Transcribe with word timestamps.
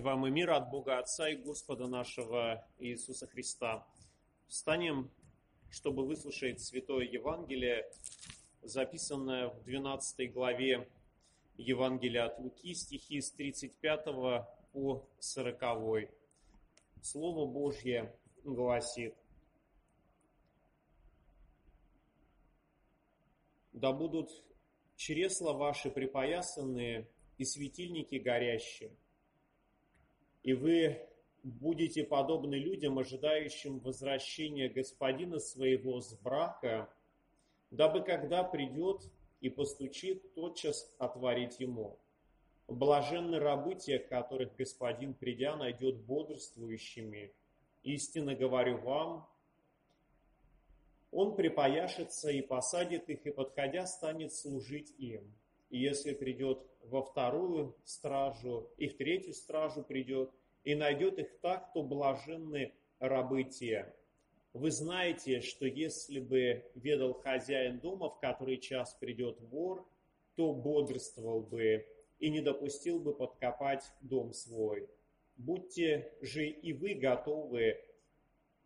Вам 0.00 0.26
и 0.26 0.30
мир 0.30 0.50
от 0.50 0.70
Бога 0.70 0.98
Отца 0.98 1.28
и 1.28 1.34
Господа 1.34 1.88
нашего 1.88 2.64
Иисуса 2.78 3.26
Христа. 3.26 3.84
Встанем, 4.46 5.10
чтобы 5.70 6.06
выслушать 6.06 6.60
Святое 6.60 7.04
Евангелие, 7.04 7.90
записанное 8.62 9.48
в 9.48 9.64
12 9.64 10.32
главе 10.32 10.88
Евангелия 11.56 12.26
от 12.26 12.38
Луки, 12.38 12.74
стихи 12.74 13.20
с 13.20 13.32
35 13.32 14.04
по 14.72 15.08
40. 15.18 16.10
Слово 17.02 17.50
Божье 17.50 18.14
гласит, 18.44 19.16
«Да 23.72 23.92
будут 23.92 24.30
чресла 24.96 25.54
ваши 25.54 25.90
припоясанные 25.90 27.08
и 27.36 27.44
светильники 27.44 28.16
горящие, 28.16 28.92
и 30.48 30.54
вы 30.54 30.98
будете 31.42 32.04
подобны 32.04 32.54
людям, 32.54 32.98
ожидающим 32.98 33.80
возвращения 33.80 34.70
господина 34.70 35.40
своего 35.40 36.00
с 36.00 36.14
брака, 36.14 36.88
дабы 37.70 38.00
когда 38.00 38.44
придет 38.44 39.02
и 39.42 39.50
постучит, 39.50 40.32
тотчас 40.32 40.90
отворить 40.98 41.60
ему. 41.60 41.98
Блаженны 42.66 43.38
рабы 43.38 43.74
тех, 43.74 44.08
которых 44.08 44.56
господин, 44.56 45.12
придя, 45.12 45.54
найдет 45.54 45.98
бодрствующими. 46.06 47.34
Истинно 47.82 48.34
говорю 48.34 48.78
вам, 48.78 49.28
он 51.10 51.36
припояшется 51.36 52.30
и 52.30 52.40
посадит 52.40 53.10
их, 53.10 53.26
и, 53.26 53.30
подходя, 53.32 53.84
станет 53.84 54.32
служить 54.32 54.94
им. 54.96 55.30
И 55.68 55.78
если 55.78 56.14
придет 56.14 56.66
во 56.84 57.02
вторую 57.02 57.76
стражу, 57.84 58.70
и 58.78 58.88
в 58.88 58.96
третью 58.96 59.34
стражу 59.34 59.82
придет, 59.82 60.30
и 60.64 60.74
найдет 60.74 61.18
их 61.18 61.38
так, 61.40 61.72
то 61.72 61.82
блаженны 61.82 62.74
рабы 62.98 63.44
те. 63.44 63.94
Вы 64.52 64.70
знаете, 64.70 65.40
что 65.40 65.66
если 65.66 66.20
бы 66.20 66.64
ведал 66.74 67.14
хозяин 67.14 67.78
дома, 67.80 68.10
в 68.10 68.18
который 68.18 68.58
час 68.58 68.94
придет 68.94 69.40
вор, 69.40 69.86
то 70.34 70.52
бодрствовал 70.52 71.42
бы 71.42 71.86
и 72.18 72.30
не 72.30 72.40
допустил 72.40 72.98
бы 72.98 73.14
подкопать 73.14 73.84
дом 74.00 74.32
свой. 74.32 74.88
Будьте 75.36 76.12
же 76.20 76.48
и 76.48 76.72
вы 76.72 76.94
готовы, 76.94 77.80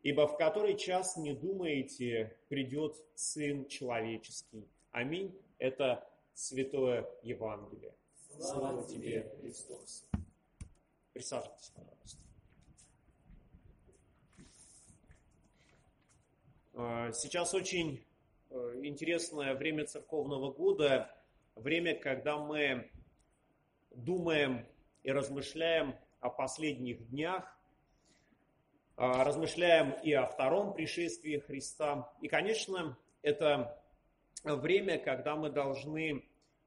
ибо 0.03 0.27
в 0.27 0.37
который 0.39 0.77
час 0.77 1.17
не 1.17 1.35
думаете, 1.35 2.37
придет 2.49 2.97
Сын 3.15 3.67
Человеческий. 3.67 4.67
Аминь. 4.91 5.35
Это 5.59 6.09
Святое 6.33 7.07
Евангелие. 7.23 7.95
Слава 8.39 8.83
тебе, 8.89 9.31
Христос. 9.41 10.07
Присаживайтесь, 11.13 11.71
пожалуйста. 11.71 12.19
А, 16.75 17.13
сейчас 17.13 17.53
очень 17.55 18.03
э, 18.51 18.81
интересное 18.83 19.55
время 19.55 19.85
церковного 19.85 20.51
года, 20.51 21.15
время, 21.55 21.95
когда 21.95 22.39
мы 22.39 22.91
думаем 23.91 24.67
и 25.03 25.13
размышляем 25.13 25.95
о 26.21 26.31
последних 26.31 27.07
днях, 27.11 27.45
а, 28.97 29.23
размышляем 29.25 29.93
и 30.03 30.13
о 30.13 30.27
втором 30.27 30.73
пришествии 30.73 31.39
Христа. 31.39 32.11
И, 32.23 32.29
конечно, 32.29 32.97
это 33.21 33.83
время, 34.45 34.99
когда 34.99 35.37
мы 35.37 35.51
должны 35.51 36.25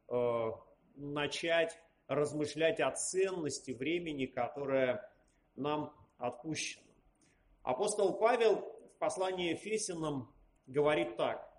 э, 0.07 0.51
начать 0.95 1.79
размышлять 2.07 2.79
о 2.79 2.91
ценности 2.91 3.71
времени, 3.71 4.25
которое 4.25 5.09
нам 5.55 5.93
отпущено. 6.17 6.83
Апостол 7.63 8.17
Павел 8.17 8.61
в 8.93 8.97
послании 8.99 9.51
Ефесянам 9.51 10.33
говорит 10.67 11.17
так. 11.17 11.51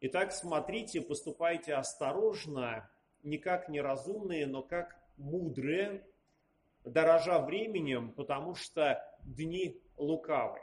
Итак, 0.00 0.32
смотрите, 0.32 1.00
поступайте 1.00 1.74
осторожно, 1.74 2.90
не 3.22 3.38
как 3.38 3.68
неразумные, 3.68 4.46
но 4.46 4.62
как 4.62 4.96
мудрые, 5.16 6.06
дорожа 6.84 7.38
временем, 7.40 8.12
потому 8.12 8.54
что 8.54 9.02
дни 9.22 9.80
лукавы. 9.96 10.60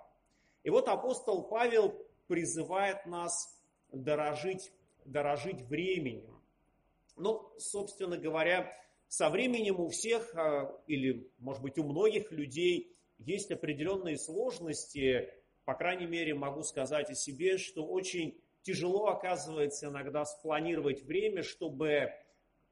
И 0.64 0.70
вот 0.70 0.88
апостол 0.88 1.44
Павел 1.44 2.06
призывает 2.28 3.06
нас 3.06 3.58
дорожить, 3.92 4.74
дорожить 5.06 5.62
временем. 5.62 6.42
Ну, 7.16 7.52
собственно 7.58 8.18
говоря, 8.18 8.72
со 9.10 9.30
временем 9.32 9.80
у 9.80 9.90
всех, 9.90 10.34
а, 10.36 10.72
или, 10.88 11.30
может 11.40 11.64
быть, 11.64 11.78
у 11.80 11.84
многих 11.84 12.32
людей 12.32 12.96
есть 13.18 13.52
определенные 13.52 14.18
сложности, 14.18 15.34
по 15.66 15.74
крайней 15.74 16.06
мере, 16.06 16.36
могу 16.36 16.62
сказать 16.62 17.10
о 17.10 17.16
себе, 17.16 17.58
что 17.58 17.86
очень 17.86 18.40
тяжело 18.62 19.08
оказывается 19.08 19.88
иногда 19.88 20.26
спланировать 20.26 21.02
время, 21.04 21.42
чтобы 21.42 22.14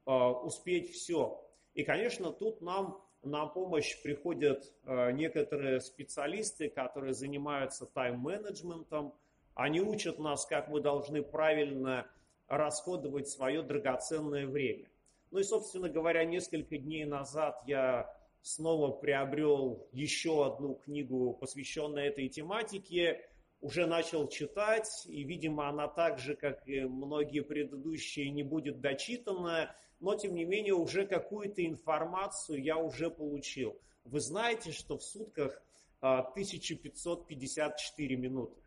а, 0.06 0.30
успеть 0.32 0.92
все. 0.92 1.44
И, 1.74 1.82
конечно, 1.82 2.32
тут 2.32 2.60
нам 2.60 3.04
на 3.22 3.46
помощь 3.46 4.00
приходят 4.00 4.64
а, 4.84 5.10
некоторые 5.10 5.80
специалисты, 5.80 6.68
которые 6.68 7.14
занимаются 7.14 7.84
тайм-менеджментом. 7.84 9.12
Они 9.54 9.80
учат 9.80 10.20
нас, 10.20 10.46
как 10.46 10.68
мы 10.68 10.80
должны 10.80 11.22
правильно 11.22 12.08
расходовать 12.46 13.28
свое 13.28 13.62
драгоценное 13.62 14.46
время. 14.46 14.88
Ну 15.30 15.40
и, 15.40 15.42
собственно 15.42 15.88
говоря, 15.88 16.24
несколько 16.24 16.78
дней 16.78 17.04
назад 17.04 17.60
я 17.66 18.14
снова 18.42 18.92
приобрел 18.92 19.88
еще 19.92 20.46
одну 20.46 20.74
книгу, 20.74 21.34
посвященную 21.34 22.06
этой 22.06 22.28
тематике, 22.28 23.28
уже 23.60 23.86
начал 23.86 24.28
читать, 24.28 25.04
и, 25.06 25.24
видимо, 25.24 25.68
она 25.68 25.88
так 25.88 26.18
же, 26.18 26.36
как 26.36 26.66
и 26.68 26.82
многие 26.82 27.40
предыдущие, 27.40 28.30
не 28.30 28.42
будет 28.42 28.80
дочитана, 28.80 29.74
но, 30.00 30.14
тем 30.14 30.34
не 30.34 30.44
менее, 30.44 30.74
уже 30.74 31.06
какую-то 31.06 31.66
информацию 31.66 32.62
я 32.62 32.76
уже 32.76 33.10
получил. 33.10 33.80
Вы 34.04 34.20
знаете, 34.20 34.70
что 34.70 34.96
в 34.96 35.02
сутках 35.02 35.60
1554 36.00 38.14
а, 38.14 38.18
минуты. 38.18 38.62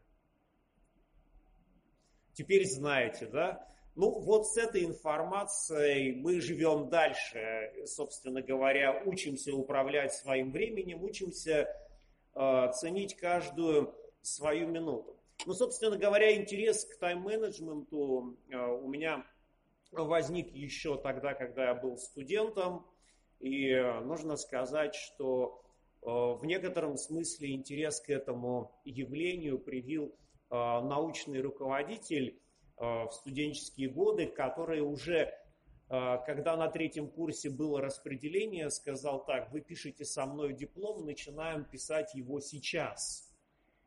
Теперь 2.33 2.67
знаете, 2.67 3.27
да? 3.27 3.65
Ну, 4.01 4.19
вот 4.19 4.47
с 4.47 4.57
этой 4.57 4.83
информацией 4.83 6.13
мы 6.15 6.41
живем 6.41 6.89
дальше, 6.89 7.71
собственно 7.85 8.41
говоря, 8.41 9.03
учимся 9.05 9.53
управлять 9.53 10.11
своим 10.11 10.51
временем, 10.51 11.03
учимся 11.03 11.69
э, 12.33 12.71
ценить 12.73 13.15
каждую 13.15 13.93
свою 14.23 14.69
минуту. 14.69 15.15
Ну, 15.45 15.53
собственно 15.53 15.99
говоря, 15.99 16.35
интерес 16.35 16.83
к 16.85 16.97
тайм-менеджменту 16.97 18.39
э, 18.49 18.57
у 18.57 18.87
меня 18.87 19.23
возник 19.91 20.51
еще 20.51 20.97
тогда, 20.97 21.35
когда 21.35 21.65
я 21.65 21.75
был 21.75 21.99
студентом, 21.99 22.87
и 23.39 23.71
нужно 24.01 24.35
сказать, 24.35 24.95
что 24.95 25.61
э, 26.01 26.07
в 26.07 26.43
некотором 26.43 26.97
смысле 26.97 27.51
интерес 27.51 28.01
к 28.01 28.09
этому 28.09 28.71
явлению 28.83 29.59
привил 29.59 30.05
э, 30.49 30.55
научный 30.55 31.39
руководитель 31.39 32.41
в 32.77 33.11
студенческие 33.11 33.89
годы, 33.89 34.27
который 34.27 34.81
уже, 34.81 35.33
э, 35.89 36.17
когда 36.25 36.57
на 36.57 36.67
третьем 36.67 37.09
курсе 37.09 37.49
было 37.49 37.81
распределение, 37.81 38.69
сказал 38.69 39.25
так, 39.25 39.51
вы 39.51 39.61
пишете 39.61 40.05
со 40.05 40.25
мной 40.25 40.53
диплом, 40.53 41.05
начинаем 41.05 41.63
писать 41.65 42.13
его 42.15 42.39
сейчас. 42.39 43.31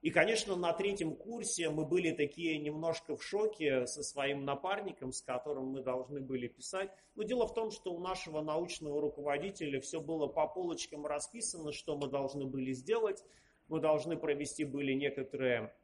И, 0.05 0.11
конечно, 0.11 0.55
на 0.55 0.75
третьем 0.75 1.17
курсе 1.17 1.71
мы 1.71 1.87
были 1.87 2.11
такие 2.11 2.59
немножко 2.59 3.17
в 3.17 3.25
шоке 3.25 3.87
со 3.87 4.03
своим 4.03 4.45
напарником, 4.45 5.13
с 5.13 5.23
которым 5.23 5.69
мы 5.69 5.83
должны 5.83 6.21
были 6.21 6.47
писать. 6.47 6.91
Но 7.15 7.23
дело 7.23 7.47
в 7.47 7.55
том, 7.55 7.71
что 7.71 7.91
у 7.95 8.01
нашего 8.01 8.43
научного 8.43 9.01
руководителя 9.01 9.81
все 9.81 10.03
было 10.03 10.27
по 10.27 10.47
полочкам 10.47 11.07
расписано, 11.07 11.73
что 11.73 11.97
мы 11.97 12.09
должны 12.09 12.45
были 12.45 12.75
сделать. 12.75 13.25
Мы 13.69 13.81
должны 13.81 14.19
провести 14.19 14.65
были 14.65 14.93
некоторые 14.93 15.75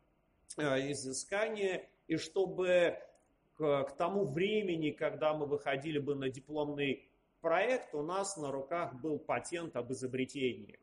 э, 0.58 0.90
изыскания, 0.90 1.88
и 2.10 2.16
чтобы 2.16 2.98
к, 3.54 3.84
к 3.84 3.96
тому 3.96 4.24
времени, 4.24 4.90
когда 4.90 5.32
мы 5.32 5.46
выходили 5.46 6.00
бы 6.00 6.16
на 6.16 6.28
дипломный 6.28 7.08
проект, 7.40 7.94
у 7.94 8.02
нас 8.02 8.36
на 8.36 8.50
руках 8.50 8.94
был 9.00 9.20
патент 9.20 9.76
об 9.76 9.92
изобретении. 9.92 10.80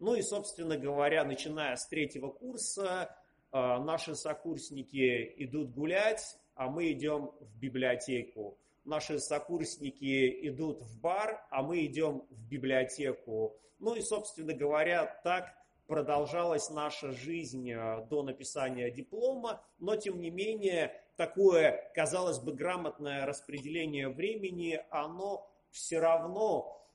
Ну 0.00 0.16
и, 0.16 0.22
собственно 0.22 0.76
говоря, 0.76 1.24
начиная 1.24 1.76
с 1.76 1.86
третьего 1.86 2.30
курса, 2.30 3.16
э, 3.52 3.56
наши 3.78 4.16
сокурсники 4.16 5.34
идут 5.36 5.70
гулять, 5.70 6.36
а 6.56 6.68
мы 6.68 6.90
идем 6.90 7.30
в 7.38 7.56
библиотеку. 7.60 8.58
Наши 8.84 9.20
сокурсники 9.20 10.48
идут 10.48 10.82
в 10.82 11.00
бар, 11.00 11.46
а 11.50 11.62
мы 11.62 11.86
идем 11.86 12.24
в 12.28 12.48
библиотеку. 12.48 13.56
Ну 13.78 13.94
и, 13.94 14.00
собственно 14.00 14.52
говоря, 14.52 15.06
так 15.22 15.54
продолжалась 15.86 16.70
наша 16.70 17.12
жизнь 17.12 17.70
э, 17.70 18.06
до 18.08 18.22
написания 18.22 18.90
диплома, 18.90 19.64
но 19.78 19.96
тем 19.96 20.20
не 20.20 20.30
менее 20.30 21.00
такое, 21.16 21.90
казалось 21.94 22.38
бы, 22.38 22.52
грамотное 22.52 23.26
распределение 23.26 24.08
времени, 24.08 24.80
оно 24.90 25.50
все 25.70 25.98
равно 25.98 26.86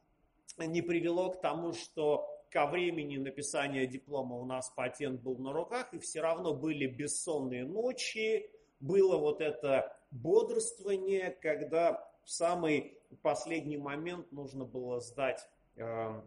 не 0.57 0.81
привело 0.81 1.31
к 1.31 1.41
тому, 1.41 1.73
что 1.73 2.27
ко 2.49 2.67
времени 2.67 3.17
написания 3.17 3.88
диплома 3.88 4.35
у 4.35 4.45
нас 4.45 4.69
патент 4.69 5.21
был 5.21 5.37
на 5.37 5.53
руках, 5.53 5.94
и 5.94 5.99
все 5.99 6.21
равно 6.21 6.53
были 6.53 6.85
бессонные 6.85 7.65
ночи, 7.65 8.49
было 8.79 9.17
вот 9.17 9.41
это 9.41 9.95
бодрствование, 10.11 11.31
когда 11.31 12.05
в 12.23 12.29
самый 12.29 12.97
последний 13.21 13.77
момент 13.77 14.31
нужно 14.31 14.65
было 14.65 14.99
сдать 14.99 15.47
э, 15.75 16.21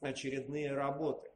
очередные 0.00 0.72
работы. 0.72 1.30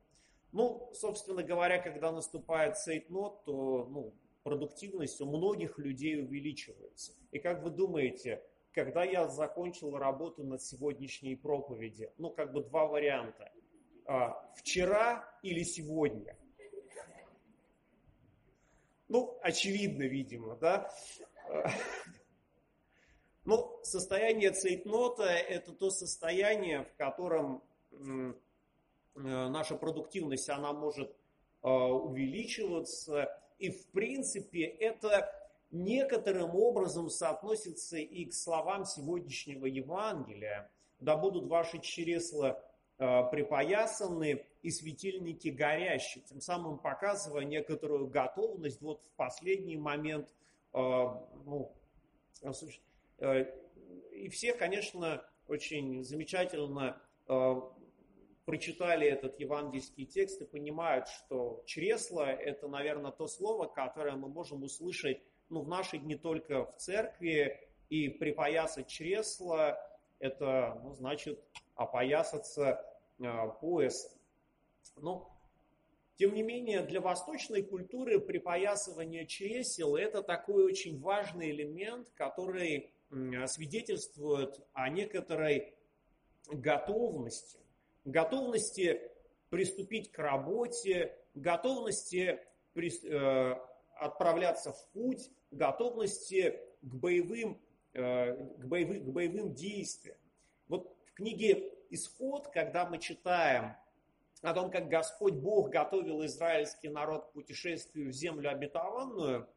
Ну, 0.52 0.90
собственно 0.92 1.42
говоря, 1.42 1.78
когда 1.78 2.12
наступает 2.12 2.76
сейтнот, 2.76 3.44
то 3.44 3.86
ну, 3.90 4.14
продуктивность 4.42 5.20
у 5.20 5.26
многих 5.26 5.78
людей 5.78 6.22
увеличивается. 6.22 7.12
И 7.30 7.38
как 7.38 7.62
вы 7.62 7.70
думаете, 7.70 8.42
когда 8.72 9.02
я 9.02 9.28
закончил 9.28 9.96
работу 9.96 10.44
над 10.44 10.62
сегодняшней 10.62 11.36
проповеди, 11.36 12.10
ну, 12.18 12.30
как 12.30 12.52
бы 12.52 12.62
два 12.62 12.86
варианта. 12.86 13.50
А, 14.04 14.52
вчера 14.56 15.24
или 15.42 15.62
сегодня? 15.62 16.36
Ну, 19.08 19.38
очевидно, 19.42 20.02
видимо, 20.02 20.56
да? 20.56 20.90
Ну, 23.44 23.80
состояние 23.82 24.52
цейтнота– 24.52 25.24
это 25.24 25.72
то 25.72 25.90
состояние, 25.90 26.84
в 26.84 26.96
котором 26.96 27.62
наша 29.14 29.76
продуктивность, 29.76 30.48
она 30.48 30.72
может 30.72 31.14
а, 31.62 31.86
увеличиваться. 31.86 33.38
И, 33.58 33.70
в 33.70 33.86
принципе, 33.88 34.64
это 34.64 35.32
некоторым 35.70 36.54
образом 36.54 37.08
соотносится 37.08 37.96
и 37.96 38.26
к 38.26 38.34
словам 38.34 38.84
сегодняшнего 38.84 39.66
Евангелия. 39.66 40.70
«Да 40.98 41.16
будут 41.16 41.46
ваши 41.48 41.80
чресла 41.80 42.62
э, 42.98 43.22
припоясаны 43.30 44.44
и 44.62 44.70
светильники 44.70 45.48
горящие», 45.48 46.22
тем 46.24 46.40
самым 46.40 46.78
показывая 46.78 47.44
некоторую 47.44 48.06
готовность 48.06 48.80
вот 48.82 49.02
в 49.04 49.10
последний 49.16 49.76
момент. 49.76 50.28
Э, 50.74 50.78
ну, 51.44 51.72
э, 53.18 53.44
и 54.12 54.28
все, 54.28 54.54
конечно, 54.54 55.24
очень 55.48 56.04
замечательно 56.04 57.00
прочитали 58.44 59.06
этот 59.06 59.38
евангельский 59.38 60.06
текст 60.06 60.40
и 60.42 60.46
понимают, 60.46 61.08
что 61.08 61.62
чресло– 61.66 62.22
это, 62.30 62.68
наверное, 62.68 63.12
то 63.12 63.26
слово, 63.26 63.66
которое 63.66 64.16
мы 64.16 64.28
можем 64.28 64.62
услышать 64.62 65.22
ну, 65.48 65.62
в 65.62 65.68
наши 65.68 65.98
дни 65.98 66.16
только 66.16 66.64
в 66.66 66.76
церкви, 66.76 67.60
и 67.88 68.08
припоясать 68.08 68.88
чресло, 68.88 69.78
это, 70.18 70.80
ну, 70.82 70.94
значит, 70.94 71.38
опоясаться 71.74 72.82
э, 73.18 73.24
поясом. 73.60 74.12
Но, 74.96 75.30
тем 76.16 76.34
не 76.34 76.42
менее, 76.42 76.82
для 76.82 77.02
восточной 77.02 77.62
культуры 77.62 78.18
припоясывание 78.18 79.26
чресел– 79.26 79.94
это 79.96 80.22
такой 80.22 80.64
очень 80.64 81.00
важный 81.00 81.50
элемент, 81.50 82.08
который 82.14 82.94
свидетельствует 83.46 84.58
о 84.72 84.88
некоторой 84.88 85.74
готовности, 86.50 87.60
готовности 88.04 89.00
приступить 89.50 90.10
к 90.10 90.18
работе, 90.18 91.14
готовности 91.34 92.40
э, 92.74 93.56
отправляться 93.96 94.72
в 94.72 94.88
путь, 94.88 95.30
готовности 95.50 96.58
к 96.80 96.94
боевым, 96.94 97.60
э, 97.92 98.34
к 98.34 98.64
боевым, 98.64 99.04
к 99.04 99.08
боевым 99.08 99.54
действиям. 99.54 100.16
Вот 100.68 100.96
в 101.06 101.12
книге 101.12 101.72
«Исход», 101.90 102.48
когда 102.48 102.86
мы 102.86 102.98
читаем 102.98 103.76
о 104.40 104.54
том, 104.54 104.70
как 104.70 104.88
Господь 104.88 105.34
Бог 105.34 105.70
готовил 105.70 106.24
израильский 106.24 106.88
народ 106.88 107.26
к 107.26 107.32
путешествию 107.32 108.08
в 108.08 108.12
землю 108.12 108.50
обетованную, 108.50 109.48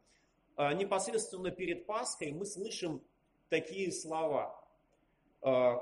э, 0.58 0.74
непосредственно 0.74 1.52
перед 1.52 1.86
Пасхой 1.86 2.32
мы 2.32 2.46
слышим 2.46 3.02
такие 3.50 3.92
слова. 3.92 4.62
Э, 5.42 5.76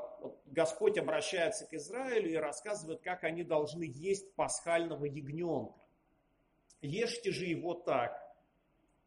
Господь 0.47 0.97
обращается 0.97 1.65
к 1.65 1.73
Израилю 1.73 2.31
и 2.31 2.35
рассказывает, 2.35 3.01
как 3.01 3.23
они 3.23 3.43
должны 3.43 3.83
есть 3.83 4.33
пасхального 4.35 5.05
ягненка. 5.05 5.79
Ешьте 6.81 7.31
же 7.31 7.45
его 7.45 7.73
так, 7.73 8.23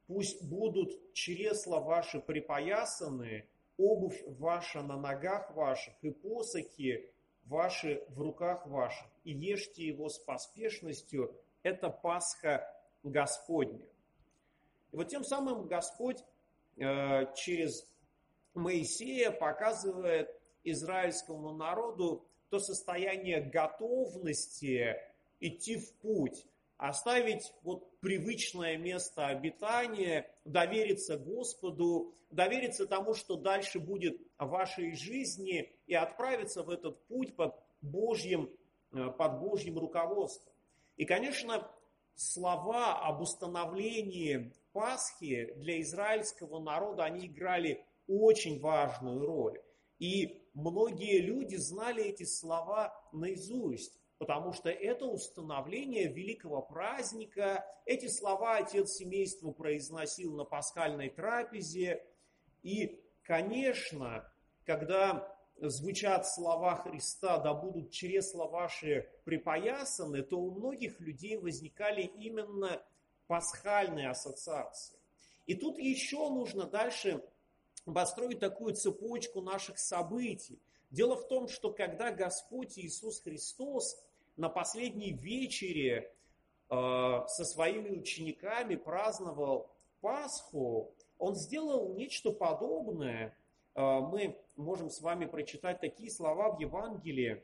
Пусть 0.07 0.49
будут 0.49 1.13
чресла 1.15 1.81
ваши 1.81 2.21
припоясаны, 2.21 3.49
обувь 3.77 4.23
ваша 4.39 4.83
на 4.83 4.97
ногах 4.97 5.51
ваших 5.55 5.95
и 6.03 6.11
посохи 6.11 7.11
ваши 7.45 8.05
в 8.09 8.21
руках 8.21 8.67
ваших, 8.67 9.09
и 9.25 9.33
ешьте 9.33 9.85
его 9.85 10.09
с 10.09 10.19
поспешностью. 10.19 11.35
Это 11.63 11.91
Пасха 11.91 12.73
Господня. 13.03 13.85
И 14.93 14.97
вот 14.97 15.09
тем 15.09 15.25
самым 15.25 15.67
Господь 15.67 16.23
э, 16.77 17.35
через 17.35 17.89
Моисея 18.57 19.31
показывает 19.31 20.31
израильскому 20.65 21.53
народу 21.53 22.27
то 22.49 22.59
состояние 22.59 23.41
готовности 23.41 24.97
идти 25.41 25.77
в 25.77 25.93
путь, 25.95 26.47
оставить 26.77 27.53
вот 27.63 27.89
привычное 28.01 28.77
место 28.77 29.27
обитания, 29.27 30.31
довериться 30.45 31.19
Господу, 31.19 32.15
довериться 32.31 32.87
тому, 32.87 33.15
что 33.15 33.37
дальше 33.37 33.79
будет 33.79 34.21
в 34.39 34.47
вашей 34.47 34.95
жизни, 34.95 35.73
и 35.87 35.95
отправиться 35.95 36.63
в 36.63 36.71
этот 36.71 37.01
путь 37.07 37.35
под 37.35 37.55
Божьим, 37.81 38.51
э, 38.93 39.11
под 39.11 39.41
Божьим 39.41 39.79
руководством. 39.79 40.53
И, 40.97 41.05
конечно, 41.05 41.69
слова 42.15 43.01
об 43.01 43.21
установлении 43.21 44.53
Пасхи 44.73 45.55
для 45.57 45.81
израильского 45.81 46.59
народа, 46.59 47.05
они 47.05 47.27
играли 47.27 47.85
очень 48.07 48.61
важную 48.61 49.25
роль. 49.25 49.61
И 49.99 50.49
многие 50.55 51.21
люди 51.21 51.57
знали 51.57 52.05
эти 52.05 52.25
слова 52.25 52.95
наизусть 53.13 53.99
потому 54.19 54.53
что 54.53 54.71
это 54.71 55.07
установление 55.07 56.09
великого 56.09 56.63
праздника. 56.63 57.67
Эти 57.85 58.09
слова 58.09 58.57
отец 58.57 58.93
семейства 58.93 59.51
произносил 59.51 60.35
на 60.35 60.45
пасхальной 60.45 61.11
трапезе. 61.11 62.03
И, 62.63 63.03
конечно, 63.23 64.31
когда 64.65 65.37
звучат 65.61 66.27
слова 66.27 66.77
Христа, 66.77 67.39
да 67.39 67.55
будут 67.55 67.91
чресла 67.91 68.47
ваши 68.47 69.09
припоясаны, 69.25 70.23
то 70.23 70.39
у 70.39 70.51
многих 70.51 71.01
людей 71.01 71.37
возникали 71.37 72.03
именно 72.03 72.83
пасхальные 73.27 74.11
ассоциации. 74.11 74.99
И 75.47 75.55
тут 75.55 75.79
еще 75.79 76.29
нужно 76.31 76.65
дальше 76.65 77.23
построить 77.95 78.41
такую 78.41 78.75
цепочку 78.75 79.41
наших 79.41 79.79
событий. 79.79 80.61
Дело 80.91 81.17
в 81.17 81.27
том, 81.29 81.49
что 81.49 81.73
когда 81.73 82.11
Господь 82.11 82.79
Иисус 82.79 83.21
Христос 83.21 84.03
на 84.37 84.49
последней 84.49 85.13
вечере 85.13 86.13
э, 86.69 86.75
со 87.29 87.45
своими 87.45 87.91
учениками 87.91 88.77
праздновал 88.77 89.71
Пасху, 90.01 90.95
он 91.19 91.35
сделал 91.35 91.95
нечто 91.95 92.33
подобное. 92.33 93.37
Э, 93.75 94.01
мы 94.01 94.39
можем 94.57 94.91
с 94.91 95.01
вами 95.01 95.27
прочитать 95.27 95.81
такие 95.81 96.11
слова 96.11 96.51
в 96.51 96.61
Евангелии. 96.61 97.43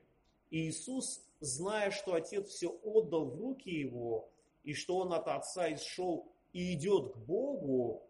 Иисус, 0.51 1.25
зная, 1.41 1.91
что 1.91 2.15
Отец 2.15 2.49
все 2.49 2.69
отдал 2.69 3.27
в 3.27 3.37
руки 3.37 3.71
Его, 3.71 4.29
и 4.65 4.75
что 4.75 4.99
Он 4.99 5.13
от 5.13 5.27
Отца 5.29 5.73
исшел 5.73 6.29
и 6.53 6.75
идет 6.75 7.15
к 7.15 7.17
Богу, 7.17 8.03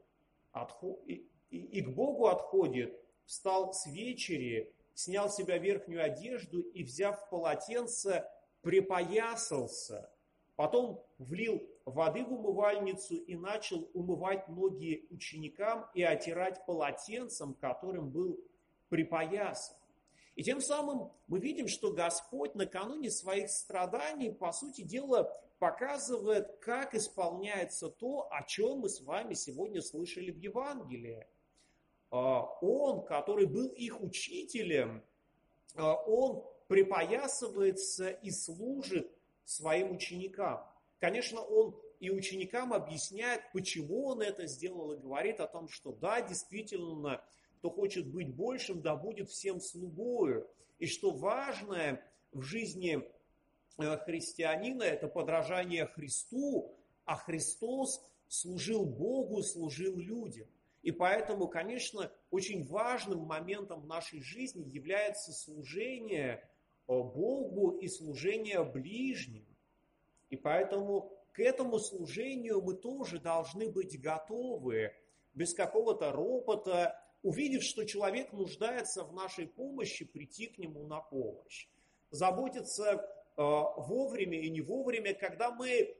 и, 1.52 1.58
и 1.58 1.82
к 1.82 1.90
Богу 1.90 2.26
отходит, 2.26 2.98
встал 3.26 3.72
с 3.72 3.86
вечери, 3.86 4.74
снял 4.94 5.30
с 5.30 5.36
себя 5.36 5.58
верхнюю 5.58 6.02
одежду 6.02 6.60
и, 6.60 6.82
взяв 6.82 7.28
полотенце, 7.28 8.26
припоясался, 8.62 10.10
потом 10.56 11.04
влил 11.18 11.62
воды 11.84 12.24
в 12.24 12.32
умывальницу 12.32 13.16
и 13.16 13.36
начал 13.36 13.88
умывать 13.92 14.48
ноги 14.48 15.06
ученикам 15.10 15.86
и 15.94 16.02
отирать 16.02 16.64
полотенцем, 16.64 17.54
которым 17.54 18.10
был 18.10 18.40
припоясан. 18.88 19.76
И 20.34 20.42
тем 20.42 20.62
самым 20.62 21.12
мы 21.26 21.40
видим, 21.40 21.68
что 21.68 21.92
Господь 21.92 22.54
накануне 22.54 23.10
своих 23.10 23.50
страданий, 23.50 24.32
по 24.32 24.52
сути 24.52 24.80
дела, 24.80 25.30
показывает, 25.58 26.56
как 26.60 26.94
исполняется 26.94 27.90
то, 27.90 28.28
о 28.30 28.42
чем 28.44 28.78
мы 28.78 28.88
с 28.88 29.02
вами 29.02 29.34
сегодня 29.34 29.82
слышали 29.82 30.30
в 30.30 30.38
Евангелии. 30.38 31.26
А, 32.12 32.44
он, 32.60 33.06
который 33.06 33.46
был 33.46 33.68
их 33.68 34.02
учителем, 34.02 35.02
а, 35.74 35.94
он 35.94 36.44
припоясывается 36.68 38.10
и 38.10 38.30
служит 38.30 39.10
своим 39.46 39.92
ученикам. 39.92 40.62
Конечно, 41.00 41.40
он 41.40 41.74
и 42.00 42.10
ученикам 42.10 42.74
объясняет, 42.74 43.40
почему 43.54 44.08
он 44.08 44.20
это 44.20 44.46
сделал, 44.46 44.92
и 44.92 44.98
говорит 44.98 45.40
о 45.40 45.46
том, 45.46 45.68
что 45.68 45.92
да, 45.92 46.20
действительно, 46.20 47.24
кто 47.58 47.70
хочет 47.70 48.06
быть 48.06 48.34
большим, 48.34 48.82
да 48.82 48.94
будет 48.94 49.30
всем 49.30 49.58
слугою. 49.58 50.46
И 50.78 50.86
что 50.86 51.12
важное, 51.12 52.06
в 52.32 52.42
жизни 52.42 53.02
э, 53.78 53.96
христианина– 54.04 54.82
это 54.84 55.08
подражание 55.08 55.86
Христу, 55.86 56.76
а 57.06 57.16
Христос 57.16 58.04
служил 58.28 58.84
Богу, 58.84 59.42
служил 59.42 59.96
людям. 59.96 60.48
И 60.82 60.90
поэтому, 60.90 61.46
конечно, 61.46 62.10
очень 62.30 62.64
важным 62.66 63.20
моментом 63.20 63.80
в 63.80 63.86
нашей 63.86 64.20
жизни 64.20 64.68
является 64.68 65.32
служение 65.32 66.34
э, 66.34 66.42
Богу 66.86 67.78
и 67.78 67.88
служение 67.88 68.64
ближним. 68.64 69.46
И 70.28 70.36
поэтому 70.36 71.12
к 71.32 71.40
этому 71.40 71.78
служению 71.78 72.60
мы 72.62 72.74
тоже 72.74 73.18
должны 73.18 73.70
быть 73.70 74.00
готовы, 74.00 74.92
без 75.34 75.54
какого-то 75.54 76.12
ропота, 76.12 77.00
увидев, 77.22 77.62
что 77.62 77.84
человек 77.84 78.32
нуждается 78.32 79.04
в 79.04 79.14
нашей 79.14 79.46
помощи, 79.46 80.04
прийти 80.04 80.46
к 80.48 80.58
нему 80.58 80.86
на 80.86 81.00
помощь. 81.00 81.68
Заботиться 82.10 82.92
э, 82.94 83.00
вовремя 83.36 84.40
и 84.40 84.50
не 84.50 84.60
вовремя, 84.60 85.14
когда 85.14 85.50
мы 85.52 85.70
э, 85.70 85.96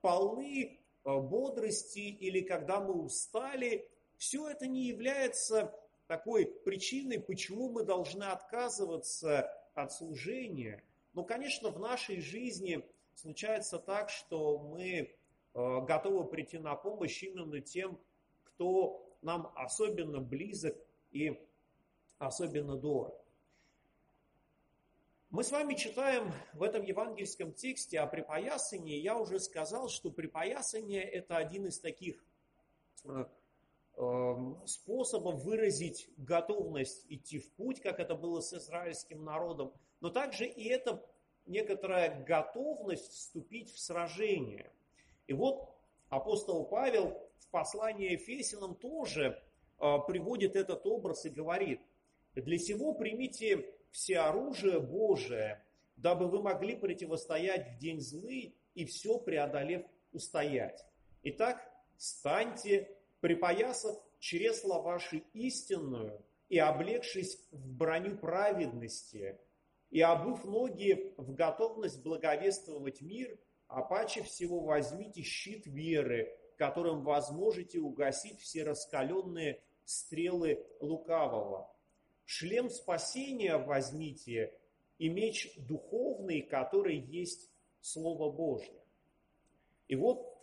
полны 0.00 0.80
бодрости 1.04 1.98
или 1.98 2.40
когда 2.40 2.80
мы 2.80 2.94
устали, 3.02 3.88
все 4.16 4.48
это 4.48 4.66
не 4.66 4.86
является 4.86 5.74
такой 6.06 6.46
причиной, 6.46 7.20
почему 7.20 7.70
мы 7.70 7.84
должны 7.84 8.24
отказываться 8.24 9.50
от 9.74 9.92
служения. 9.92 10.82
Но, 11.12 11.24
конечно, 11.24 11.70
в 11.70 11.78
нашей 11.78 12.20
жизни 12.20 12.84
случается 13.14 13.78
так, 13.78 14.10
что 14.10 14.58
мы 14.58 14.90
э, 14.90 15.10
готовы 15.54 16.24
прийти 16.28 16.58
на 16.58 16.74
помощь 16.74 17.22
именно 17.22 17.60
тем, 17.60 17.98
кто 18.44 19.16
нам 19.22 19.52
особенно 19.54 20.20
близок 20.20 20.76
и 21.10 21.38
особенно 22.18 22.76
дорог. 22.76 23.27
Мы 25.30 25.44
с 25.44 25.52
вами 25.52 25.74
читаем 25.74 26.32
в 26.54 26.62
этом 26.62 26.82
евангельском 26.82 27.52
тексте 27.52 28.00
о 28.00 28.06
припоясании. 28.06 28.96
Я 28.96 29.18
уже 29.18 29.38
сказал, 29.40 29.90
что 29.90 30.10
припоясание– 30.10 31.02
это 31.02 31.36
один 31.36 31.66
из 31.66 31.78
таких 31.80 32.24
э, 33.04 33.26
эм, 33.98 34.66
способов 34.66 35.44
выразить 35.44 36.08
готовность 36.16 37.04
идти 37.10 37.40
в 37.40 37.52
путь, 37.52 37.82
как 37.82 38.00
это 38.00 38.14
было 38.14 38.40
с 38.40 38.54
израильским 38.54 39.22
народом, 39.22 39.74
но 40.00 40.08
также 40.08 40.46
и 40.46 40.66
это 40.66 41.04
некоторая 41.44 42.24
готовность 42.24 43.12
вступить 43.12 43.70
в 43.70 43.78
сражение. 43.78 44.72
И 45.26 45.34
вот 45.34 45.68
апостол 46.08 46.64
Павел 46.64 47.30
в 47.36 47.48
послании 47.50 48.12
Ефесянам 48.12 48.74
тоже 48.74 49.42
э, 49.78 49.96
приводит 50.06 50.56
этот 50.56 50.86
образ 50.86 51.26
и 51.26 51.28
говорит, 51.28 51.82
«Для 52.34 52.56
сего 52.56 52.94
примите 52.94 53.77
все 53.90 54.18
оружие 54.18 54.80
Божие, 54.80 55.64
дабы 55.96 56.28
вы 56.28 56.42
могли 56.42 56.76
противостоять 56.76 57.74
в 57.74 57.78
день 57.78 58.00
злый 58.00 58.56
и 58.74 58.84
все 58.84 59.18
преодолев 59.18 59.84
устоять. 60.12 60.84
Итак, 61.22 61.60
станьте, 61.96 62.96
припоясав 63.20 63.96
чресло 64.18 64.80
вашей 64.80 65.24
истинную 65.32 66.24
и 66.48 66.58
облегшись 66.58 67.46
в 67.50 67.76
броню 67.76 68.16
праведности, 68.16 69.38
и 69.90 70.00
обув 70.00 70.44
ноги 70.44 71.14
в 71.16 71.34
готовность 71.34 72.02
благовествовать 72.02 73.00
мир, 73.00 73.38
а 73.68 73.82
паче 73.82 74.22
всего 74.22 74.60
возьмите 74.60 75.22
щит 75.22 75.66
веры, 75.66 76.36
которым 76.56 77.02
возможете 77.02 77.78
угасить 77.78 78.40
все 78.40 78.64
раскаленные 78.64 79.62
стрелы 79.84 80.64
лукавого 80.80 81.72
шлем 82.28 82.68
спасения 82.68 83.56
возьмите 83.56 84.52
и 84.98 85.08
меч 85.08 85.50
духовный, 85.56 86.42
который 86.42 86.98
есть 86.98 87.48
Слово 87.80 88.30
Божье. 88.30 88.84
И 89.88 89.96
вот 89.96 90.36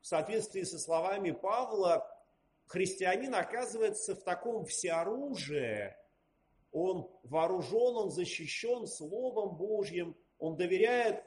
в 0.00 0.06
соответствии 0.08 0.62
со 0.62 0.76
словами 0.76 1.30
Павла, 1.30 2.04
христианин 2.66 3.36
оказывается 3.36 4.16
в 4.16 4.24
таком 4.24 4.64
всеоружии, 4.64 5.94
он 6.72 7.08
вооружен, 7.22 7.96
он 7.96 8.10
защищен 8.10 8.88
Словом 8.88 9.56
Божьим, 9.56 10.16
он 10.40 10.56
доверяет, 10.56 11.22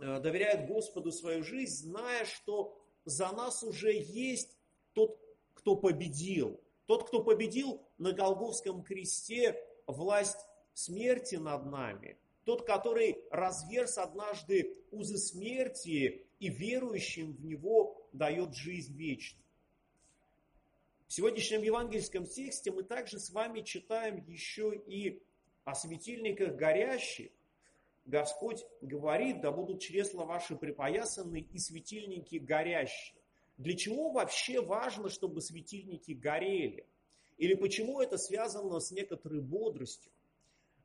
э, 0.00 0.18
доверяет 0.18 0.66
Господу 0.66 1.12
свою 1.12 1.44
жизнь, 1.44 1.90
зная, 1.90 2.24
что 2.24 2.76
за 3.04 3.30
нас 3.30 3.62
уже 3.62 3.92
есть 3.92 4.58
тот, 4.94 5.16
кто 5.54 5.76
победил– 5.76 6.60
тот, 6.90 7.06
кто 7.06 7.22
победил 7.22 7.80
на 7.98 8.10
Голговском 8.10 8.82
кресте 8.82 9.56
власть 9.86 10.44
смерти 10.74 11.36
над 11.36 11.66
нами. 11.66 12.18
Тот, 12.42 12.66
который 12.66 13.16
разверз 13.30 13.96
однажды 13.96 14.76
узы 14.90 15.16
смерти 15.16 16.26
и 16.40 16.48
верующим 16.48 17.32
в 17.32 17.44
него 17.44 18.08
дает 18.12 18.56
жизнь 18.56 18.96
вечную. 18.96 19.46
В 21.06 21.12
сегодняшнем 21.12 21.62
евангельском 21.62 22.26
тексте 22.26 22.72
мы 22.72 22.82
также 22.82 23.20
с 23.20 23.30
вами 23.30 23.60
читаем 23.60 24.16
еще 24.26 24.74
и 24.74 25.22
о 25.62 25.76
светильниках 25.76 26.56
горящих. 26.56 27.30
Господь 28.04 28.66
говорит, 28.80 29.42
да 29.42 29.52
будут 29.52 29.80
чресла 29.80 30.24
ваши 30.24 30.56
припоясаны 30.56 31.46
и 31.52 31.58
светильники 31.60 32.34
горящие. 32.34 33.19
Для 33.60 33.76
чего 33.76 34.10
вообще 34.10 34.62
важно, 34.62 35.10
чтобы 35.10 35.42
светильники 35.42 36.12
горели? 36.12 36.86
Или 37.36 37.52
почему 37.52 38.00
это 38.00 38.16
связано 38.16 38.80
с 38.80 38.90
некоторой 38.90 39.42
бодростью? 39.42 40.10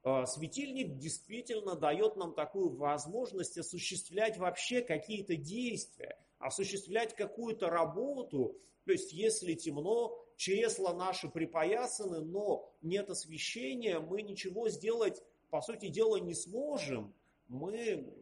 А, 0.04 0.26
светильник 0.26 0.98
действительно 0.98 1.76
дает 1.76 2.18
нам 2.18 2.34
такую 2.34 2.76
возможность 2.76 3.58
осуществлять 3.58 4.38
вообще 4.38 4.82
какие-то 4.82 5.38
действия, 5.38 6.20
осуществлять 6.38 7.16
какую-то 7.16 7.70
работу. 7.70 8.58
То 8.84 8.92
есть, 8.92 9.14
если 9.14 9.54
темно, 9.54 10.22
чресла 10.36 10.94
наши 10.94 11.30
припоясаны, 11.30 12.20
но 12.20 12.76
нет 12.82 13.10
освещения, 13.10 14.00
мы 14.00 14.22
ничего 14.22 14.68
сделать, 14.68 15.24
по 15.50 15.62
сути 15.62 15.88
дела, 15.88 16.18
не 16.18 16.34
сможем. 16.34 17.14
Мы 17.48 18.14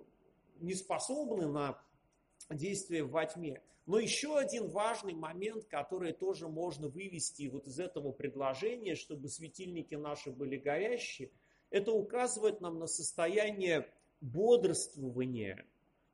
не 0.59 0.75
способны 0.75 1.47
на 1.47 1.83
действие 2.51 3.03
во 3.03 3.25
тьме. 3.25 3.59
Но 3.85 3.99
еще 3.99 4.37
один 4.37 4.69
важный 4.69 5.13
момент, 5.13 5.65
который 5.65 6.13
тоже 6.13 6.47
можно 6.47 6.87
вывести 6.87 7.49
вот 7.49 7.67
из 7.67 7.79
этого 7.79 8.11
предложения, 8.11 8.95
чтобы 8.95 9.27
светильники 9.27 9.95
наши 9.95 10.31
были 10.31 10.57
горящие, 10.57 11.31
это 11.69 11.91
указывает 11.91 12.61
нам 12.61 12.79
на 12.79 12.87
состояние 12.87 13.91
бодрствования. 14.21 15.65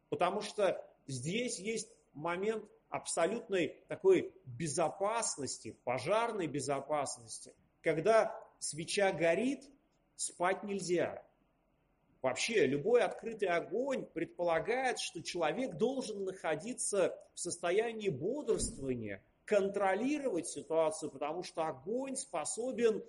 Потому 0.09 0.41
что 0.41 0.83
здесь 1.05 1.59
есть 1.59 1.89
момент 2.13 2.65
абсолютной 2.89 3.83
такой 3.87 4.33
безопасности, 4.45 5.77
пожарной 5.83 6.47
безопасности. 6.47 7.53
Когда 7.81 8.35
свеча 8.57 9.11
горит, 9.11 9.63
спать 10.15 10.63
нельзя. 10.63 11.23
Вообще, 12.21 12.65
любой 12.65 13.01
открытый 13.01 13.47
огонь 13.47 14.05
предполагает, 14.05 14.99
что 14.99 15.23
человек 15.23 15.75
должен 15.75 16.25
находиться 16.25 17.17
в 17.33 17.39
состоянии 17.39 18.09
бодрствования, 18.09 19.23
контролировать 19.45 20.47
ситуацию, 20.47 21.11
потому 21.11 21.43
что 21.43 21.63
огонь 21.63 22.17
способен 22.17 23.03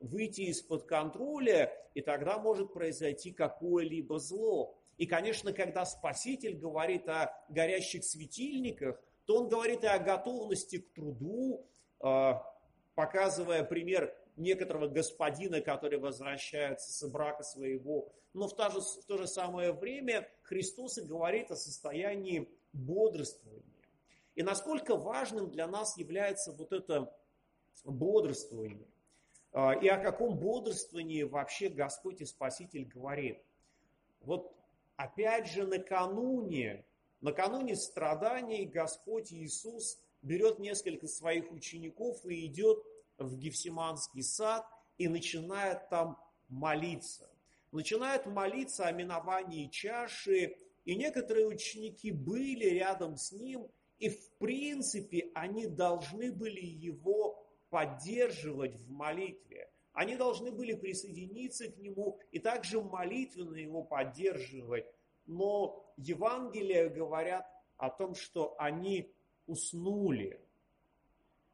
выйти 0.00 0.42
из-под 0.42 0.84
контроля, 0.84 1.72
и 1.94 2.00
тогда 2.00 2.38
может 2.38 2.72
произойти 2.72 3.32
какое-либо 3.32 4.18
зло. 4.18 4.76
И, 4.96 5.06
конечно, 5.06 5.52
когда 5.52 5.84
Спаситель 5.84 6.56
говорит 6.56 7.08
о 7.08 7.32
горящих 7.48 8.04
светильниках, 8.04 9.00
то 9.24 9.36
он 9.36 9.48
говорит 9.48 9.84
и 9.84 9.86
о 9.86 9.98
готовности 9.98 10.78
к 10.78 10.92
труду, 10.94 11.64
а, 12.00 12.42
показывая 12.94 13.62
пример 13.62 14.12
некоторого 14.38 14.88
господина, 14.88 15.60
который 15.60 15.98
возвращается 15.98 16.92
с 16.92 17.08
брака 17.08 17.42
своего. 17.42 18.12
Но 18.32 18.48
в 18.48 18.54
то, 18.54 18.70
же, 18.70 18.80
в 18.80 19.04
то 19.06 19.18
же 19.18 19.26
самое 19.26 19.72
время 19.72 20.28
Христос 20.42 20.98
и 20.98 21.02
говорит 21.02 21.50
о 21.50 21.56
состоянии 21.56 22.48
бодрствования. 22.72 23.64
И 24.34 24.42
насколько 24.42 24.96
важным 24.96 25.50
для 25.50 25.66
нас 25.66 25.96
является 25.96 26.52
вот 26.52 26.72
это 26.72 27.12
бодрствование. 27.84 28.86
А, 29.52 29.72
и 29.72 29.88
о 29.88 29.98
каком 29.98 30.36
бодрствовании 30.36 31.22
вообще 31.22 31.68
Господь 31.68 32.20
и 32.20 32.26
Спаситель 32.26 32.84
говорит. 32.84 33.42
Вот 34.20 34.54
опять 34.96 35.48
же 35.48 35.66
накануне, 35.66 36.84
накануне 37.20 37.76
страданий 37.76 38.66
Господь 38.66 39.32
Иисус 39.32 39.98
берет 40.22 40.58
несколько 40.58 41.06
своих 41.06 41.50
учеников 41.52 42.24
и 42.26 42.46
идет 42.46 42.84
в 43.18 43.38
Гефсиманский 43.38 44.22
сад 44.22 44.66
и 44.96 45.08
начинает 45.08 45.88
там 45.88 46.18
молиться. 46.48 47.30
Начинает 47.72 48.26
молиться 48.26 48.86
о 48.86 48.92
миновании 48.92 49.68
чаши, 49.68 50.56
и 50.84 50.96
некоторые 50.96 51.46
ученики 51.46 52.10
были 52.10 52.64
рядом 52.64 53.16
с 53.16 53.32
ним, 53.32 53.68
и 53.98 54.08
в 54.08 54.30
принципе 54.38 55.30
они 55.34 55.66
должны 55.66 56.32
были 56.32 56.64
его 56.64 57.46
поддерживать 57.70 58.76
в 58.76 58.90
молитве. 58.90 59.70
они 59.92 60.14
должны 60.14 60.52
были 60.52 60.74
присоединиться 60.74 61.72
к 61.72 61.76
нему 61.78 62.20
и 62.30 62.38
также 62.38 62.80
молитвенно 62.80 63.56
его 63.56 63.82
поддерживать. 63.82 64.86
Но 65.26 65.92
Евангелия 65.96 66.88
говорят 66.88 67.44
о 67.76 67.90
том, 67.90 68.14
что 68.14 68.54
они 68.58 69.12
уснули. 69.46 70.40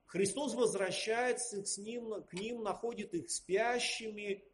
Христос 0.06 0.54
возвращается 0.54 1.64
с 1.64 1.78
ним, 1.78 2.22
к 2.24 2.34
ним, 2.34 2.62
находит 2.62 3.14
их 3.14 3.30
спящими, 3.30 4.44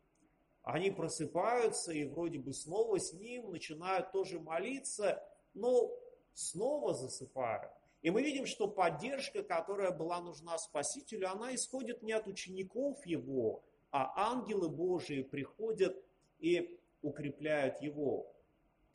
они 0.62 0.90
просыпаются 0.90 1.92
и 1.92 2.04
вроде 2.04 2.38
бы 2.38 2.52
снова 2.52 2.98
с 2.98 3.12
ним 3.12 3.50
начинают 3.50 4.12
тоже 4.12 4.40
молиться, 4.40 5.22
но 5.54 5.90
снова 6.34 6.94
засыпают. 6.94 7.72
И 8.02 8.10
мы 8.10 8.22
видим, 8.22 8.46
что 8.46 8.66
поддержка, 8.66 9.42
которая 9.42 9.90
была 9.90 10.20
нужна 10.20 10.56
Спасителю, 10.58 11.30
она 11.30 11.54
исходит 11.54 12.02
не 12.02 12.12
от 12.12 12.26
учеников 12.26 13.04
его, 13.04 13.62
а 13.90 14.32
ангелы 14.32 14.68
Божии 14.68 15.22
приходят 15.22 15.96
и 16.38 16.78
укрепляют 17.02 17.80
его. 17.82 18.32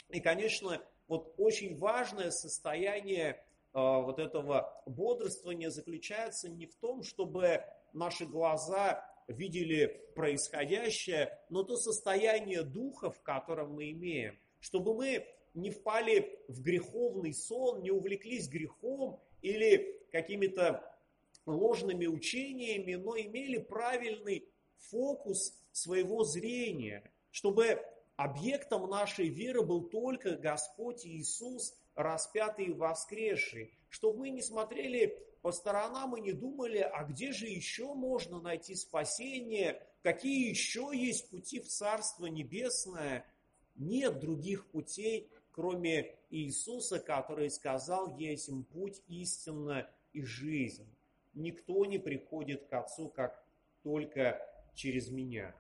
И, 0.10 0.20
конечно, 0.20 0.82
вот 1.08 1.34
очень 1.38 1.78
важное 1.78 2.32
состояние 2.32 3.44
вот 3.76 4.20
этого 4.20 4.82
бодрствования 4.86 5.70
заключается 5.70 6.50
не 6.50 6.66
в 6.66 6.76
том, 6.76 7.04
чтобы 7.04 7.62
наши 7.92 8.26
глаза 8.26 9.06
видели 9.28 10.02
происходящее, 10.16 11.38
но 11.50 11.64
то 11.64 11.76
состояние 11.76 12.64
духа, 12.64 13.12
в 13.12 13.22
котором 13.22 13.74
мы 13.74 13.92
имеем, 13.92 14.40
чтобы 14.62 14.96
мы 14.96 15.28
не 15.54 15.72
впали 15.72 16.40
в 16.48 16.62
греховный 16.62 17.34
сон, 17.34 17.82
не 17.82 17.92
увлеклись 17.92 18.48
грехом 18.48 19.20
или 19.42 20.02
какими-то 20.12 20.82
ложными 21.46 22.06
учениями, 22.06 22.96
но 22.96 23.18
имели 23.18 23.58
правильный 23.58 24.48
фокус 24.78 25.54
своего 25.72 26.24
зрения, 26.24 27.12
чтобы 27.32 27.82
объектом 28.16 28.90
нашей 28.90 29.28
веры 29.28 29.64
был 29.64 29.84
только 29.90 30.38
Господь 30.38 31.06
Иисус, 31.06 31.76
распятый 31.96 32.66
и 32.66 32.74
воскресший, 32.74 33.74
чтобы 33.90 34.20
мы 34.20 34.30
не 34.30 34.42
смотрели 34.42 35.18
по 35.42 35.52
сторонам 35.52 36.16
и 36.18 36.22
не 36.22 36.34
думали, 36.34 36.80
а 36.80 37.04
где 37.04 37.32
же 37.32 37.48
еще 37.48 37.94
можно 37.94 38.40
найти 38.40 38.76
спасение, 38.76 39.82
какие 40.02 40.50
еще 40.50 40.92
есть 40.94 41.30
пути 41.30 41.60
в 41.60 41.68
Царство 41.68 42.26
Небесное. 42.26 43.26
Нет 43.76 44.20
других 44.20 44.68
путей, 44.68 45.30
кроме 45.52 46.16
Иисуса, 46.30 47.00
который 47.00 47.50
сказал, 47.50 48.18
есть 48.18 48.50
им 48.50 48.64
путь, 48.64 49.02
истинно 49.08 49.90
и 50.14 50.24
жизнь. 50.24 50.88
Никто 51.34 51.86
не 51.86 51.98
приходит 51.98 52.66
к 52.68 52.74
Отцу, 52.74 53.10
как 53.10 53.46
только 53.84 54.42
через 54.74 55.10
меня. 55.10 55.56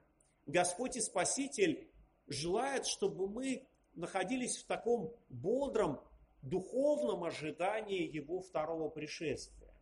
Господь 0.45 0.97
и 0.97 1.01
Спаситель 1.01 1.89
желает, 2.27 2.85
чтобы 2.85 3.27
мы 3.27 3.67
находились 3.93 4.57
в 4.57 4.65
таком 4.65 5.13
бодром, 5.29 6.01
духовном 6.49 7.23
ожидании 7.23 8.03
Его 8.03 8.41
второго 8.41 8.89
пришествия. 8.89 9.73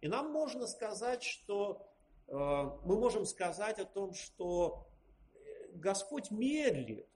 И 0.00 0.08
нам 0.08 0.32
можно 0.32 0.66
сказать, 0.66 1.22
что 1.22 1.86
э, 2.26 2.32
мы 2.34 2.98
можем 2.98 3.24
сказать 3.24 3.78
о 3.78 3.84
том, 3.84 4.14
что 4.14 4.86
Господь 5.74 6.30
медлит. 6.30 7.06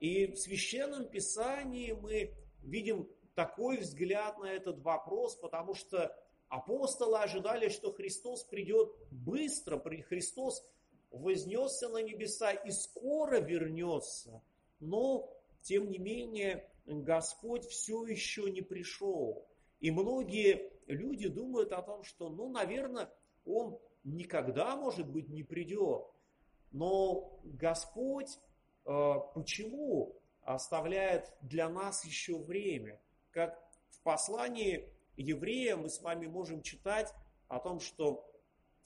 И 0.00 0.26
в 0.26 0.36
Священном 0.36 1.08
Писании 1.08 1.92
мы 1.92 2.34
видим 2.62 3.08
такой 3.34 3.78
взгляд 3.78 4.38
на 4.38 4.46
этот 4.46 4.80
вопрос, 4.80 5.36
потому 5.36 5.74
что 5.74 6.14
апостолы 6.48 7.18
ожидали, 7.18 7.68
что 7.68 7.92
Христос 7.92 8.44
придет 8.44 8.94
быстро, 9.10 9.78
Христос 10.08 10.64
вознесся 11.10 11.88
на 11.88 12.02
небеса 12.02 12.52
и 12.52 12.70
скоро 12.70 13.38
вернется. 13.38 14.42
Но, 14.80 15.35
тем 15.66 15.90
не 15.90 15.98
менее, 15.98 16.70
Господь 16.86 17.64
все 17.66 18.06
еще 18.06 18.48
не 18.50 18.62
пришел. 18.62 19.48
И 19.80 19.90
многие 19.90 20.70
люди 20.86 21.26
думают 21.28 21.72
о 21.72 21.82
том, 21.82 22.04
что, 22.04 22.28
ну, 22.28 22.48
наверное, 22.48 23.10
он 23.44 23.78
никогда, 24.04 24.76
может 24.76 25.08
быть, 25.08 25.28
не 25.28 25.42
придет. 25.42 26.06
Но 26.70 27.40
Господь 27.42 28.38
э, 28.84 29.14
почему 29.34 30.16
оставляет 30.42 31.32
для 31.40 31.68
нас 31.68 32.04
еще 32.04 32.38
время? 32.38 33.00
Как 33.32 33.60
в 33.90 34.00
послании 34.02 34.88
еврея 35.16 35.76
мы 35.76 35.88
с 35.88 36.00
вами 36.00 36.26
можем 36.28 36.62
читать 36.62 37.12
о 37.48 37.58
том, 37.58 37.80
что 37.80 38.30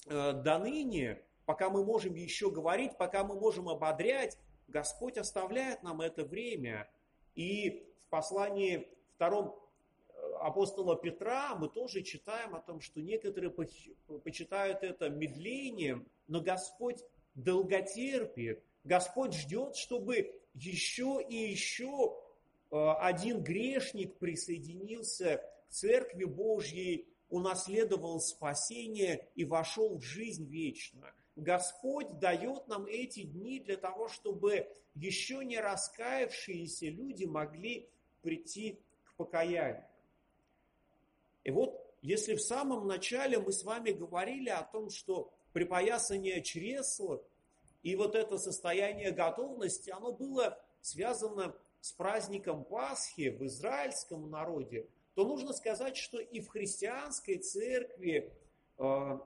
э, 0.07 0.33
до 0.33 0.59
ныне, 0.59 1.23
пока 1.45 1.69
мы 1.69 1.85
можем 1.85 2.15
еще 2.15 2.51
говорить, 2.51 2.97
пока 2.97 3.23
мы 3.23 3.39
можем 3.39 3.69
ободрять, 3.69 4.39
Господь 4.71 5.19
оставляет 5.19 5.83
нам 5.83 6.01
это 6.01 6.25
время. 6.25 6.89
И 7.35 7.87
в 8.07 8.11
послании 8.11 8.89
втором 9.17 9.57
апостола 10.41 10.97
Петра 10.97 11.55
мы 11.57 11.69
тоже 11.69 12.03
читаем 12.03 12.55
о 12.55 12.61
том, 12.61 12.81
что 12.81 13.01
некоторые 13.01 13.51
почитают 13.51 14.83
это 14.83 15.09
медлением, 15.09 16.07
но 16.29 16.41
Господь 16.41 17.05
долготерпит. 17.35 18.63
Господь 18.85 19.35
ждет, 19.35 19.77
чтобы 19.77 20.33
еще 20.55 21.21
и 21.29 21.37
еще 21.37 22.17
э, 22.71 22.77
один 23.01 23.43
грешник 23.43 24.17
присоединился 24.19 25.37
к 25.37 25.73
Церкви 25.73 26.25
Божьей, 26.25 27.07
унаследовал 27.29 28.21
спасение 28.21 29.29
и 29.35 29.45
вошел 29.45 29.99
в 29.99 30.03
жизнь 30.03 30.47
вечную. 30.47 31.13
Господь 31.37 32.19
дает 32.19 32.69
нам 32.69 32.87
эти 32.87 33.23
дни 33.23 33.61
для 33.61 33.77
того, 33.77 34.09
чтобы 34.09 34.69
еще 34.95 35.45
не 35.45 35.59
раскаявшиеся 35.59 36.87
люди 36.87 37.25
могли 37.25 37.89
прийти 38.23 38.81
к 39.05 39.15
покаянию. 39.15 39.87
И 41.45 41.51
вот 41.51 41.81
если 42.03 42.35
в 42.35 42.41
самом 42.41 42.87
начале 42.87 43.39
мы 43.39 43.53
с 43.53 43.63
вами 43.63 43.91
говорили 43.91 44.49
о 44.49 44.63
том, 44.63 44.91
что 44.91 45.33
припоясание 45.53 46.43
чресла 46.43 47.23
и 47.83 47.97
вот 47.97 48.15
это 48.15 48.39
состояние 48.39 49.11
готовности, 49.11 49.91
оно 49.91 50.13
было 50.13 50.59
связано 50.81 51.55
с 51.81 51.93
праздником 51.93 52.65
Пасхи 52.65 53.31
в 53.31 53.45
израильском 53.47 54.31
народе, 54.31 54.87
то 55.15 55.25
нужно 55.25 55.53
сказать, 55.53 55.97
что 55.97 56.19
и 56.19 56.41
в 56.41 56.49
христианской 56.49 57.39
церкви 57.39 58.33
э, 58.79 59.19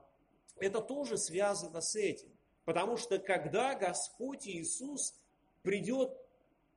это 0.59 0.81
тоже 0.81 1.19
связано 1.19 1.81
с 1.81 1.97
этим. 1.97 2.29
Потому 2.65 2.97
что 2.97 3.19
когда 3.19 3.75
Господь 3.75 4.47
Иисус 4.47 5.15
придет 5.63 6.17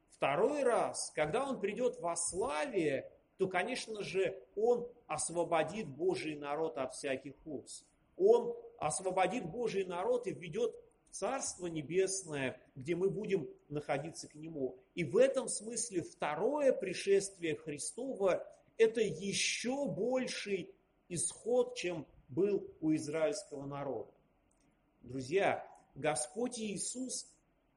второй 0.10 0.64
раз, 0.64 1.12
когда 1.16 1.48
Он 1.48 1.60
придет 1.60 2.00
во 2.00 2.16
славе, 2.16 3.10
то, 3.38 3.48
конечно 3.48 4.04
же, 4.04 4.38
Он 4.56 4.88
освободит 5.08 5.88
Божий 5.88 6.36
народ 6.36 6.78
от 6.78 6.94
всяких 6.94 7.34
уз. 7.46 7.86
Он 8.18 8.56
освободит 8.80 9.46
Божий 9.46 9.86
народ 9.86 10.28
и 10.28 10.34
введет 10.34 10.76
Царство 11.12 11.68
Небесное, 11.68 12.60
где 12.76 12.96
мы 12.96 13.10
будем 13.10 13.48
находиться 13.70 14.28
к 14.28 14.36
Нему. 14.36 14.78
И 14.94 15.04
в 15.04 15.18
этом 15.18 15.48
смысле 15.48 16.02
второе 16.02 16.74
пришествие 16.74 17.56
Христова– 17.56 18.46
это 18.78 19.02
еще 19.02 19.88
больший 19.88 20.70
исход, 21.10 21.76
чем 21.76 22.06
был 22.28 22.68
у 22.82 22.94
израильского 22.96 23.66
народа. 23.66 24.12
Друзья, 25.02 25.66
Господь 25.96 26.60
Иисус 26.60 27.32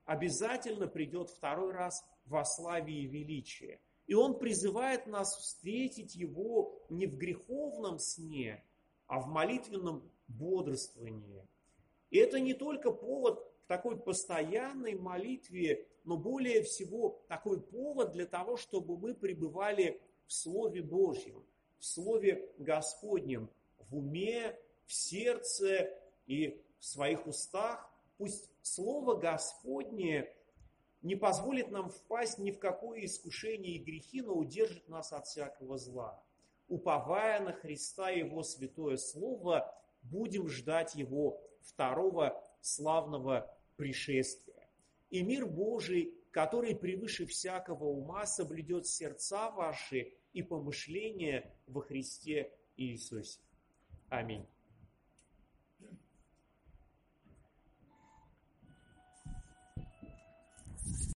обязательно 0.05 0.87
придет 0.87 1.31
второй 1.31 1.73
раз 1.73 2.05
во 2.27 2.45
славе 2.45 2.95
и 2.95 3.07
величии– 3.07 3.81
и 4.11 4.15
он 4.15 4.41
призывает 4.41 5.07
нас 5.07 5.37
встретить 5.37 6.17
его 6.17 6.83
не 6.89 7.07
в 7.07 7.17
греховном 7.17 8.01
сне, 8.01 8.65
а 9.07 9.21
в 9.21 9.29
молитвенном 9.29 10.03
бодрствовании. 10.27 11.47
И 12.11 12.19
это 12.19 12.41
не 12.41 12.55
только 12.55 12.91
повод 12.91 13.39
к 13.39 13.69
такой 13.69 13.97
постоянной 13.97 14.97
молитве, 14.97 15.87
но 16.03 16.17
более 16.17 16.65
всего 16.65 17.23
такой 17.29 17.61
повод 17.61 18.11
для 18.11 18.27
того, 18.27 18.57
чтобы 18.57 18.99
мы 18.99 19.15
пребывали 19.15 20.03
в 20.27 20.33
Слове 20.33 20.83
Божьем, 20.83 21.47
в 21.79 21.85
Слове 21.85 22.51
Господнем, 22.59 23.49
в 23.91 23.97
уме, 23.97 24.59
в 24.87 24.93
сердце 24.93 25.91
и 26.27 26.63
в 26.79 26.85
своих 26.85 27.27
устах. 27.27 27.91
Пусть 28.19 28.51
Слово 28.63 29.17
Господне 29.17 30.33
не 31.03 31.17
позволит 31.17 31.71
нам 31.71 31.89
впасть 31.89 32.39
ни 32.39 32.51
в 32.51 32.59
какое 32.59 33.05
искушение 33.05 33.77
и 33.77 33.83
грехи, 33.83 34.21
но 34.21 34.35
удержит 34.35 34.89
нас 34.89 35.13
от 35.13 35.27
всякого 35.27 35.79
зла. 35.79 36.23
Уповая 36.69 37.41
на 37.41 37.53
Христа 37.53 38.11
и 38.11 38.21
Его 38.21 38.43
святое 38.43 38.97
Слово, 38.97 39.75
будем 40.03 40.49
ждать 40.49 40.95
Его 40.95 41.41
второго 41.63 42.43
славного 42.61 43.53
пришествия. 43.77 44.69
И 45.09 45.23
мир 45.23 45.47
Божий, 45.47 46.15
который 46.31 46.77
превыше 46.77 47.27
всякого 47.27 47.85
ума, 47.85 48.27
соблюдет 48.27 48.87
сердца 48.87 49.51
ваши 49.51 50.13
и 50.33 50.43
помышления 50.43 51.53
во 51.67 51.81
Христе 51.81 52.53
Иисусе. 52.77 53.41
Аминь. 54.11 54.47